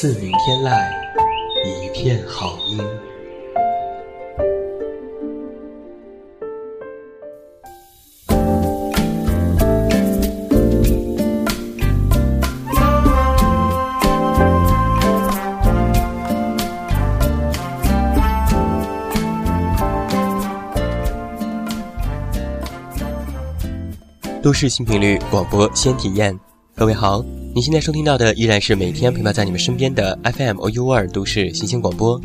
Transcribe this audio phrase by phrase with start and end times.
[0.00, 0.72] 自鸣天籁，
[1.66, 2.82] 一片好音。
[24.42, 26.40] 都市新频率广播先体验，
[26.80, 27.22] 各位好，
[27.54, 32.18] 你现在收听到的依然是每天陪伴在你们身边的 FM OU 二都市新鲜广播，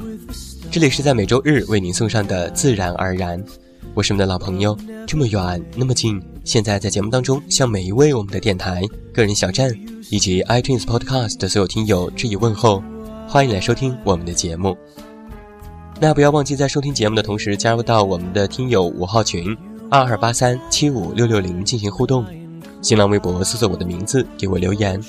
[0.72, 3.44] 这里是在每周日为您送上的自然而然，
[3.94, 4.73] 我是你们的老朋友，
[5.06, 8.81] 这么远那么近，现在在节目当中向每一位我们的电台、
[9.14, 9.70] 个人小站
[10.09, 12.81] 以及 iTunes Podcast 的所有听友致以问候，
[13.28, 14.73] 欢迎来收听我们的节目。
[16.00, 19.53] 那不要忘记在收听节目的同时加入到我们的听友五号群。
[19.92, 22.25] 二二八三七五六六零进行互动，
[22.86, 25.03] 新浪微博搜索我的名字给我留言，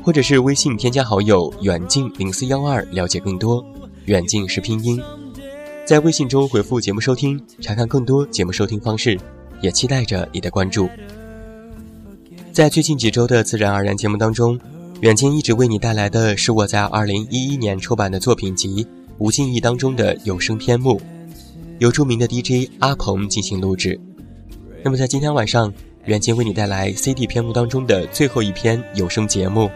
[0.00, 3.66] 或者是微信添加好友远近零四幺二了解更多。
[4.04, 5.02] 远近是拼音，
[5.84, 9.18] 在微信中回复节目收听，查看更多节目收听方式，
[9.60, 10.88] 也期待着你的关注。
[12.52, 14.56] 在最近几周的自然而然节目当中，
[15.00, 18.84] 远近一直为你带来的是我在二零一一年出版的作品集
[19.18, 21.02] 《无尽意》当中的有声篇目，
[21.80, 24.00] 由著名的 DJ 阿鹏进行录制。
[24.84, 25.74] 那么在今天晚上，
[26.06, 29.68] 远近为你带来 CD 篇目当中的最后一篇有声节目，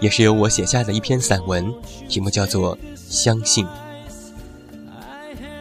[0.00, 1.72] 也是由我写下的一篇散文，
[2.10, 3.64] 题目叫做《相信》。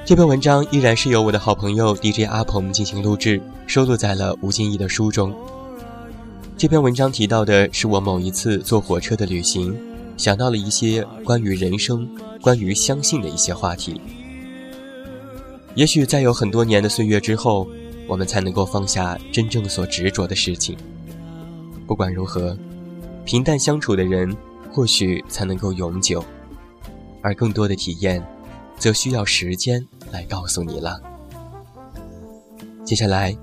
[0.04, 5.34] 这篇文章依然是由我的好朋友 DJ 阿鹏进行录制，收录在了吴敬义的书中。
[6.58, 9.74] 这篇文章提到的是我某一次坐火车的旅行，
[10.18, 12.06] 想到了一些关于人生、
[12.42, 14.02] 关于相信的一些话题。
[15.74, 17.66] 也许在有很多年的岁月之后。
[18.12, 20.78] 我们才能够放下真正所执着的事情。
[21.88, 22.58] 不管如何，
[23.24, 24.36] 平淡相处的人
[24.70, 26.22] 或许才能够永久，
[27.22, 28.22] 而更多的体验，
[28.78, 31.02] 则需要时间来告诉你了。
[32.84, 33.34] 接下来，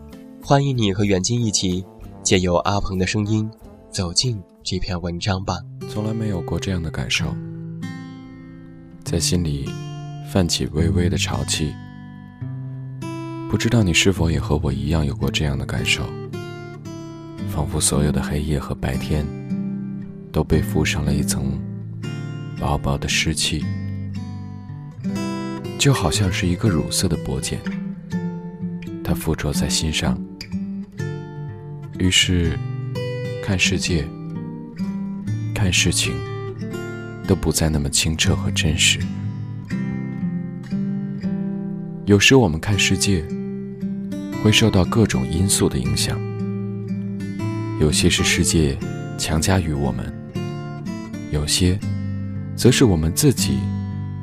[0.44, 1.82] 欢迎你和远近一起，
[2.22, 3.50] 借由阿鹏的声音，
[3.90, 5.56] 走进这篇文章吧。
[5.88, 7.34] 从来没有过这样的感受，
[9.02, 9.66] 在心里
[10.30, 11.72] 泛起微微的潮气。
[13.50, 16.02] 不知道你是否也和我一样有过这样的感受？
[17.48, 19.26] 仿佛所有的黑夜和白天
[20.30, 21.58] 都被覆上了一层
[22.60, 23.64] 薄薄的湿气，
[25.78, 27.58] 就好像是一个乳色的薄茧，
[29.02, 30.16] 它附着在心上，
[31.98, 32.56] 于是
[33.42, 34.06] 看世界、
[35.54, 36.14] 看事情
[37.26, 39.00] 都不再那么清澈和真实。
[42.04, 43.24] 有时我们看世界。
[44.42, 46.18] 会受到各种因素的影响，
[47.80, 48.78] 有些是世界
[49.18, 50.12] 强加于我们，
[51.32, 51.78] 有些
[52.56, 53.58] 则是我们自己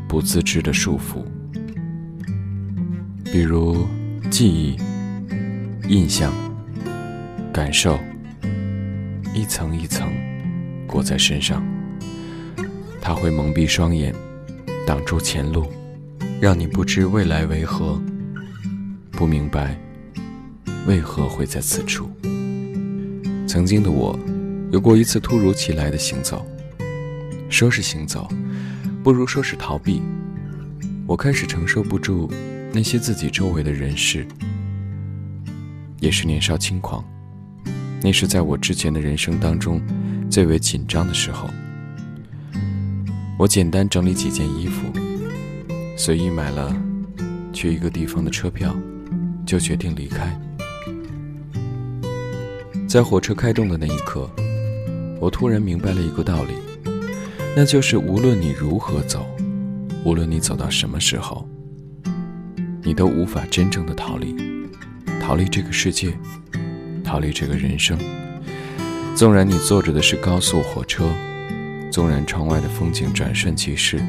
[0.07, 1.23] 不自知的束缚。
[3.25, 3.85] 比如
[4.29, 4.77] 记忆、
[5.89, 6.33] 印象、
[7.51, 7.99] 感受，
[9.33, 10.09] 一层一层
[10.87, 11.61] 裹在身上，
[13.01, 14.15] 它会蒙蔽双眼，
[14.87, 15.69] 挡住前路，
[16.39, 18.01] 让你不知未来为何，
[19.11, 19.77] 不明白。
[20.87, 22.09] 为何会在此处？
[23.47, 24.17] 曾经的我，
[24.71, 26.45] 有过一次突如其来的行走。
[27.49, 28.27] 说是行走，
[29.03, 30.01] 不如说是逃避。
[31.07, 32.31] 我开始承受不住
[32.71, 34.27] 那些自己周围的人事，
[35.99, 37.03] 也是年少轻狂。
[38.01, 39.81] 那是在我之前的人生当中
[40.29, 41.49] 最为紧张的时候。
[43.39, 44.87] 我简单整理几件衣服，
[45.97, 46.75] 随意买了
[47.51, 48.75] 去一个地方的车票，
[49.45, 50.39] 就决定离开。
[52.95, 54.25] 在火车开动的那一刻，
[55.19, 56.53] 我突然明白了一个道理，
[57.53, 59.27] 那就是无论你如何走，
[60.05, 61.45] 无论你走到什么时候，
[62.83, 64.33] 你都无法真正的逃离，
[65.19, 66.17] 逃离这个世界，
[67.03, 67.99] 逃离这个人生。
[69.13, 71.03] 纵然你坐着的是高速火车，
[71.91, 73.99] 纵然窗外的风景转瞬即逝，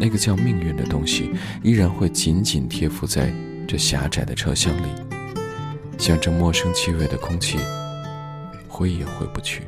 [0.00, 1.30] 那个叫命运的东西
[1.62, 3.32] 依然会紧紧贴附在
[3.64, 5.05] 这狭窄的车厢里。
[5.98, 7.58] 像这陌生气味的空气，
[8.68, 9.62] 挥也挥不去。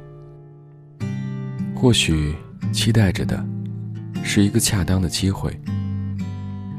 [1.74, 2.34] 或许
[2.72, 3.44] 期待着的，
[4.22, 5.58] 是一个恰当的机会，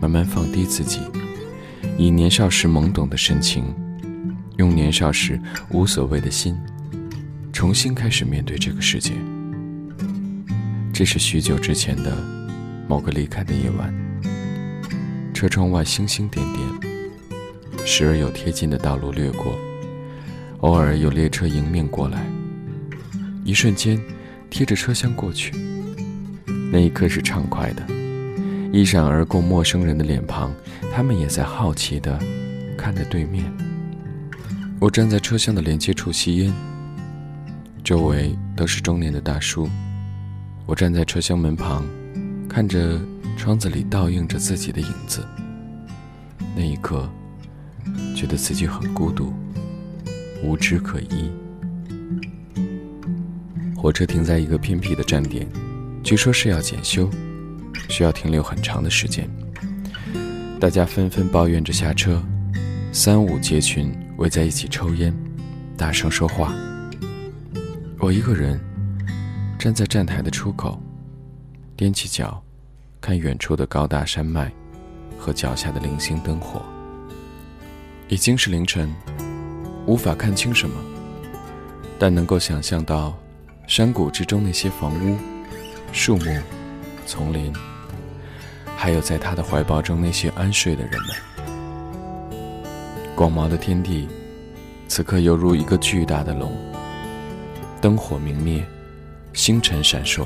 [0.01, 0.99] 慢慢放低自己，
[1.97, 3.63] 以年少时懵懂的神情，
[4.57, 5.39] 用年少时
[5.71, 6.57] 无所谓的心，
[7.51, 9.13] 重新开始面对这个世界。
[10.93, 12.17] 这是许久之前的
[12.87, 13.93] 某个离开的夜晚，
[15.33, 16.88] 车窗外星星点点，
[17.91, 19.57] 时而有贴近的道路掠过，
[20.59, 22.23] 偶尔有列车迎面过来，
[23.43, 23.99] 一瞬间
[24.47, 25.51] 贴着车厢过去。
[26.71, 27.83] 那一刻是畅快的，
[28.71, 30.53] 一闪而过陌生人的脸庞，
[30.93, 32.19] 他们也在好奇地
[32.77, 33.51] 看着对面。
[34.79, 36.53] 我站在车厢的连接处吸烟，
[37.83, 39.67] 周围都是中年的大叔。
[40.67, 41.83] 我站在车厢门旁，
[42.47, 43.01] 看着
[43.35, 45.25] 窗子里倒映着自己的影子。
[46.55, 47.09] 那一刻，
[48.15, 49.33] 觉得自己很孤独，
[50.43, 51.31] 无枝可依。
[53.75, 55.47] 火车停在一个偏僻的站点，
[56.03, 57.09] 据说是要检修，
[57.89, 59.29] 需要停留很长的时间。
[60.59, 62.21] 大家纷纷抱怨着下车，
[62.91, 65.15] 三五结群围在一起抽烟，
[65.77, 66.53] 大声说话。
[67.99, 68.59] 我一个人。
[69.59, 70.81] 站在站台的出口，
[71.77, 72.41] 踮起脚，
[73.01, 74.49] 看远处的高大山脉
[75.17, 76.61] 和脚下的零星灯火。
[78.09, 78.91] 已经是凌晨，
[79.85, 80.75] 无法看清什么，
[81.99, 83.15] 但能够想象到
[83.67, 85.15] 山谷之中那些房屋、
[85.91, 86.25] 树木、
[87.05, 87.53] 丛林，
[88.75, 91.09] 还有在他的怀抱中那些安睡的人们。
[93.15, 94.07] 广袤的天地，
[94.87, 96.51] 此刻犹如一个巨大的笼，
[97.79, 98.65] 灯火明灭。
[99.33, 100.25] 星辰闪烁，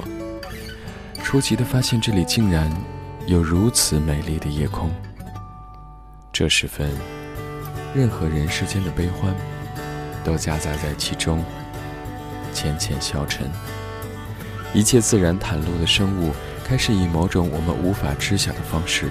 [1.21, 2.71] 出奇的发现这里竟然
[3.27, 4.89] 有如此美丽的夜空。
[6.31, 6.89] 这时分，
[7.94, 9.36] 任何人世间的悲欢
[10.24, 11.44] 都夹杂在其中，
[12.51, 13.48] 浅浅消沉。
[14.74, 19.10] 一切自然袒露的生物开始以某种我们无法知晓的方式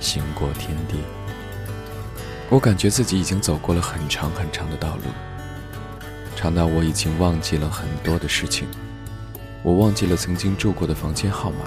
[0.00, 0.96] 行过天地。
[2.50, 5.02] 我感觉自己已经走过了很长很长的道路。
[6.34, 8.66] 长到我已经忘记了很多的事情，
[9.62, 11.58] 我忘记了曾经住过的房间号码，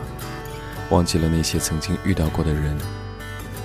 [0.90, 2.78] 忘记了那些曾经遇到过的人，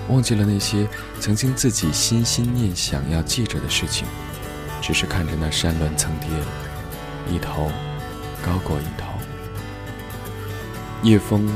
[0.08, 0.86] 忘记了那些
[1.20, 4.06] 曾经自己心心念想要记着的事情，
[4.80, 6.28] 只是看着那山峦层叠，
[7.32, 7.70] 一头
[8.44, 9.06] 高过一头。
[11.02, 11.48] 夜风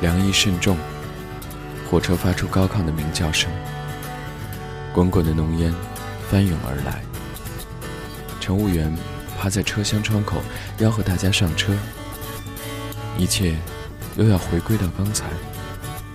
[0.00, 0.76] 凉意甚重，
[1.90, 3.50] 火车发出高亢的鸣叫声，
[4.92, 5.74] 滚滚的浓烟
[6.28, 7.02] 翻涌而来。
[8.40, 8.92] 乘务员
[9.38, 10.42] 趴在车厢窗口，
[10.78, 11.72] 吆喝大家上车。
[13.16, 13.56] 一切
[14.16, 15.26] 又要回归到刚才，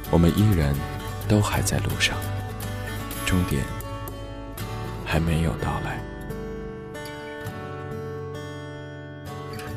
[0.09, 0.75] 我们依然
[1.27, 2.18] 都还在路上，
[3.25, 3.63] 终点
[5.06, 6.01] 还没有到来。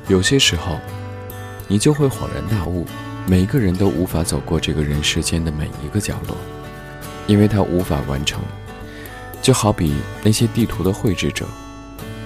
[0.09, 0.79] 有些时候，
[1.69, 2.87] 你就会恍然大悟：
[3.27, 6.37] 每一个人都无法走过这个人世间的每一个角落，
[7.27, 8.41] 因为他无法完成。
[9.41, 11.47] 就好比那些地图的绘制者。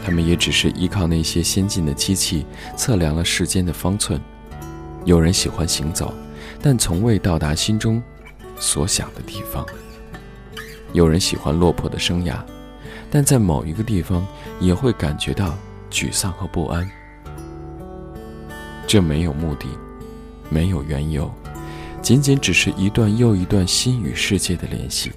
[0.05, 2.45] 他们也只是依靠那些先进的机器
[2.77, 4.21] 测量了世间的方寸。
[5.07, 6.13] 有人喜欢行走，
[6.61, 8.03] 但从未到达心中
[8.59, 9.65] 所想的地方；
[10.93, 12.37] 有人喜欢落魄的生涯，
[13.11, 14.27] 但在某一个地方
[14.61, 15.57] 也会感觉到
[15.91, 16.89] 沮丧和不安。
[18.87, 19.67] 这没有目的，
[20.51, 21.33] 没有缘由，
[22.03, 25.13] 仅仅只是一段又一段心与世界的联系，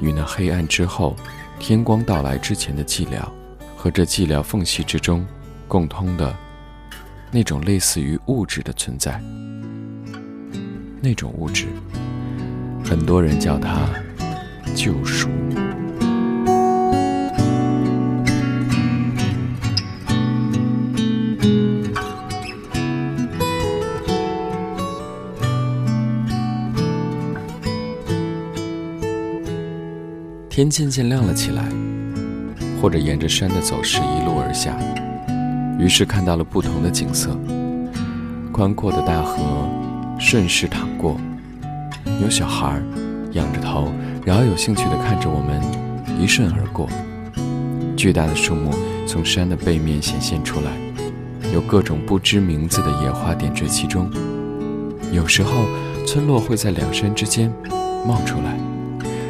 [0.00, 1.16] 与那黑暗之后、
[1.58, 3.26] 天光到来之前的寂寥。
[3.74, 5.26] 和这寂寥缝隙之中，
[5.66, 6.32] 共通的
[7.32, 9.20] 那种类似于物质的存在，
[11.00, 11.66] 那种物质，
[12.92, 13.88] 很多人叫它
[14.74, 15.30] 救赎。
[30.50, 31.64] 天渐渐亮了起来。
[32.78, 34.76] 或者沿着山的走势一路而下，
[35.78, 37.30] 于是看到了不同的景色。
[38.52, 39.38] 宽阔的大河
[40.18, 41.16] 顺势淌过，
[42.22, 42.80] 有小孩
[43.32, 43.92] 仰着头，
[44.24, 45.60] 饶有兴趣地看着我们
[46.20, 46.88] 一瞬而过。
[47.96, 48.70] 巨大的树木
[49.06, 50.70] 从山的背面显现出来，
[51.52, 54.08] 有各种不知名字的野花点缀其中。
[55.12, 55.50] 有时候，
[56.06, 57.52] 村落会在两山之间
[58.06, 58.56] 冒出来，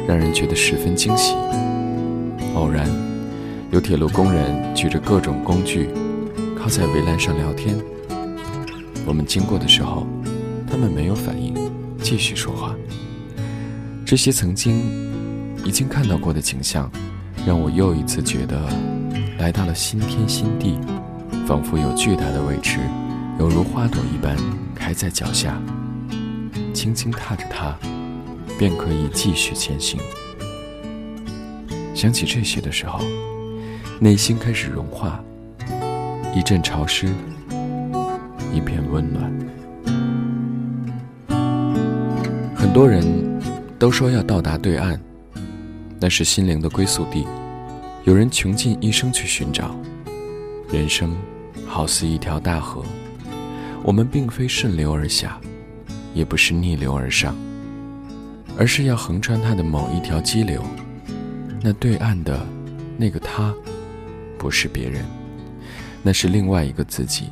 [0.07, 1.33] 让人觉得十分惊喜。
[2.55, 2.87] 偶然。
[3.71, 5.89] 有铁路工人举着各种工具，
[6.55, 7.75] 靠在围栏上聊天。
[9.03, 10.05] 我们经过的时候，
[10.69, 11.55] 他们没有反应，
[11.97, 12.75] 继续说话。
[14.05, 14.81] 这些曾经
[15.65, 16.91] 已经看到过的景象，
[17.47, 18.69] 让我又一次觉得
[19.39, 20.77] 来到了新天新地，
[21.47, 22.79] 仿佛有巨大的未知
[23.39, 24.35] 犹如花朵一般
[24.75, 25.59] 开在脚下，
[26.73, 27.75] 轻轻踏着它，
[28.59, 29.99] 便可以继续前行。
[31.95, 32.99] 想起这些的时候，
[33.99, 35.23] 内心开始融化，
[36.35, 37.07] 一阵潮湿，
[38.53, 39.33] 一片温暖。
[42.53, 43.03] 很多人
[43.83, 44.97] 都说要到达对岸，
[45.99, 47.27] 那是心灵的归宿地。
[48.05, 49.75] 有人穷尽一生去寻找。
[50.71, 51.13] 人生
[51.67, 52.81] 好似一条大河，
[53.83, 55.37] 我们并非顺流而下，
[56.13, 57.35] 也不是逆流而上，
[58.57, 60.63] 而是要横穿它的某一条激流。
[61.61, 62.39] 那对岸的
[62.95, 63.53] 那个他，
[64.37, 65.03] 不是别人，
[66.01, 67.25] 那是另外一个自己。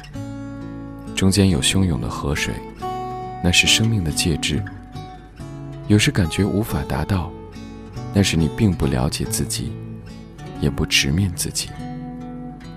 [1.15, 2.53] 中间有汹涌的河水，
[3.41, 4.61] 那是生命的介质。
[5.87, 7.31] 有时感觉无法达到，
[8.13, 9.71] 那是你并不了解自己，
[10.59, 11.69] 也不直面自己。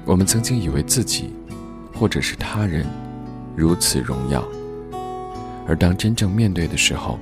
[0.04, 1.32] 我们曾经以为自己，
[1.94, 2.86] 或者是他人，
[3.56, 4.44] 如此荣耀，
[5.66, 7.18] 而当真正面对的时候，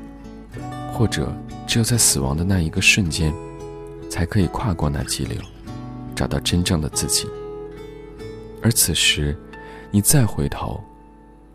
[0.92, 1.32] 或者
[1.66, 3.32] 只有在死亡的那一个瞬间。
[4.10, 5.40] 才可以跨过那激流，
[6.14, 7.26] 找到真正的自己。
[8.60, 9.34] 而此时，
[9.90, 10.84] 你再回头，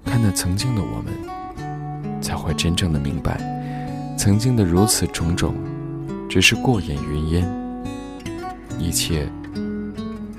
[0.03, 3.39] 看那曾经的我们，才会真正的明白，
[4.17, 5.53] 曾经的如此种种，
[6.27, 7.47] 只是过眼云烟，
[8.79, 9.29] 一切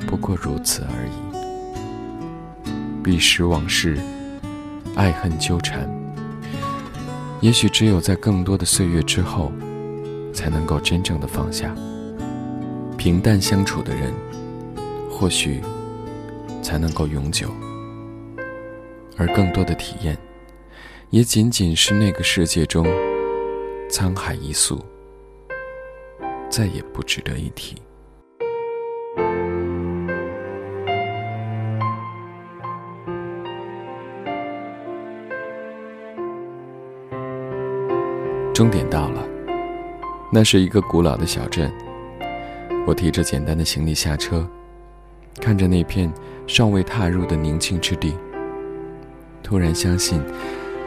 [0.07, 1.13] 不过如此而已。
[3.03, 3.97] 彼时往事，
[4.97, 5.89] 爱恨纠缠，
[7.41, 9.53] 也许只有在更多的岁月之后，
[10.35, 11.73] 才能够真正的放下。
[12.97, 14.13] 平淡相处的人，
[15.09, 15.63] 或许
[16.61, 17.47] 才能够永久；
[19.17, 20.19] 而更多的体验，
[21.11, 22.85] 也仅仅是那个世界中
[23.91, 24.85] 沧海一粟，
[26.51, 27.77] 再也不值得一提。
[38.53, 39.27] 终点到了，
[40.31, 41.73] 那是一个古老的小镇。
[42.87, 44.47] 我提着简单的行李下车，
[45.41, 46.13] 看着那片
[46.47, 48.15] 尚未踏入的宁静之地，
[49.43, 50.23] 突然相信，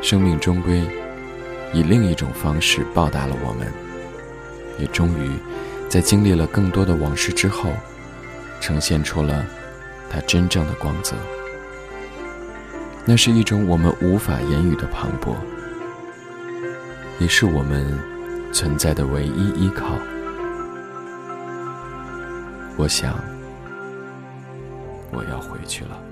[0.02, 0.84] 生命终归
[1.74, 3.72] 以另一种方式报答了我们，
[4.78, 5.32] 也终于
[5.88, 7.72] 在经历了更多的往事之后，
[8.60, 9.46] 呈现出了
[10.10, 11.16] 它真正的光泽。
[13.06, 15.36] 那是一种我们无法言语的磅礴，
[17.20, 17.98] 也是我们
[18.52, 19.98] 存在的唯一依靠。
[22.78, 23.20] 我想，
[25.12, 26.11] 我要回去了。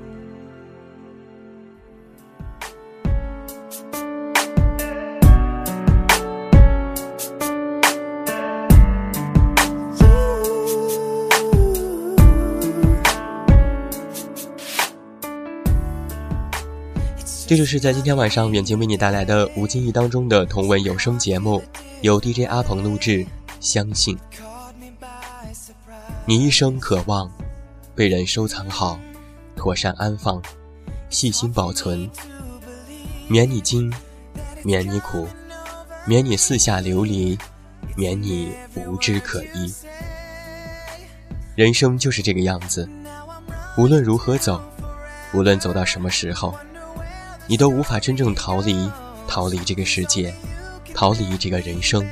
[17.49, 21.59] 这就是在今天晚上远近为你带来的无尽意当中的同文有声节目，
[22.01, 23.25] 由 DJ 阿鹏录制。
[23.59, 24.15] 相信。
[26.27, 27.27] 你一生渴望
[27.95, 28.99] 被人收藏好，
[29.55, 30.39] 妥善安放，
[31.09, 32.07] 细心保存，
[33.27, 33.91] 免你惊，
[34.61, 35.27] 免你苦，
[36.05, 37.35] 免你四下流离，
[37.95, 38.51] 免你
[38.85, 39.73] 无枝可依。
[41.55, 42.87] 人生就是这个样子，
[43.75, 44.61] 无论如何走，
[45.33, 46.53] 无论走到什么时候，
[47.49, 48.87] 你都无法真正逃离，
[49.27, 50.31] 逃离这个世界，
[50.93, 52.07] 逃离这个人生。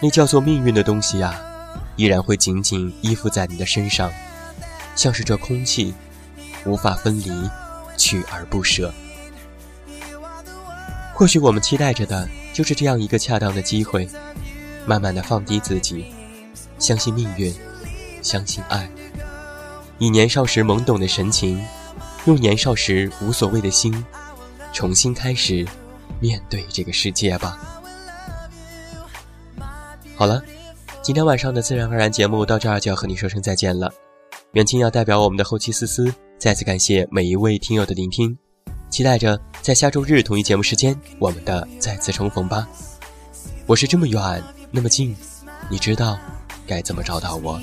[0.00, 1.40] 那叫做命运的东西啊。
[1.94, 4.10] 依然会紧紧依附在你的身上，
[4.96, 5.94] 像是这空气，
[6.64, 7.30] 无法分离，
[7.96, 8.92] 取而不舍。
[11.14, 14.08] 或许我们期待着的就是这样一个恰当的机会，
[14.84, 16.06] 慢慢的放低自己，
[16.78, 17.54] 相信命运，
[18.20, 18.90] 相信爱，
[19.98, 21.62] 以年少时懵懂的神情，
[22.24, 24.04] 用年少时无所谓的心，
[24.72, 25.66] 重新开始
[26.20, 27.58] 面对这个世界吧。
[30.16, 30.42] 好了。
[31.04, 33.92] 今天晚上的自然而然节目到这儿就要和你说声再见了。
[34.52, 38.38] 远近要代表我们的后期思思，再次感谢每一位听友的聆听，
[38.88, 42.68] 期待着在下周日同一节目时间我们的再次重逢吧。
[43.66, 45.16] 我是这么远那么近，
[45.68, 46.16] 你知道
[46.68, 47.60] 该怎么找到我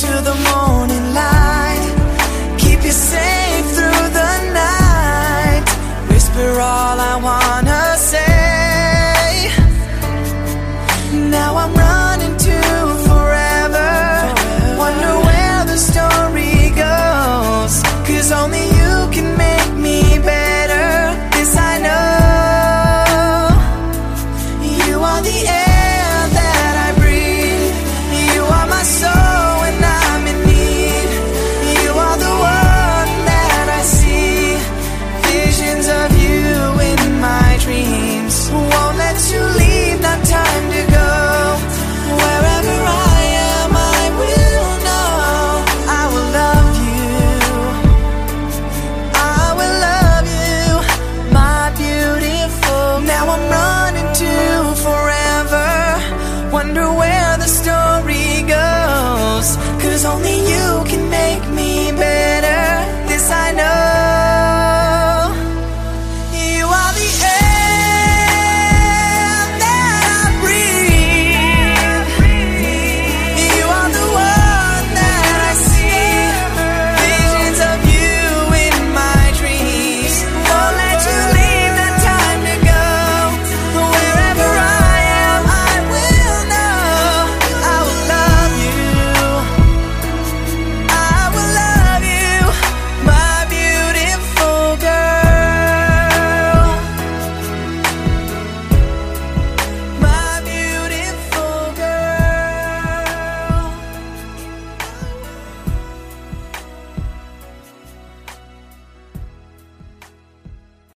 [0.00, 1.84] to the morning light.
[2.56, 5.64] Keep you safe through the night.
[6.08, 9.50] Whisper all I wanna say.
[11.36, 12.58] Now I'm running to
[13.08, 13.90] forever.
[14.78, 16.58] Wonder where the story
[18.30, 20.37] only you can make me better.